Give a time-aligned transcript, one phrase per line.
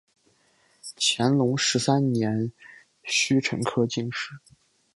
[0.99, 2.51] 乾隆十三年
[3.03, 4.39] 戊辰科进士。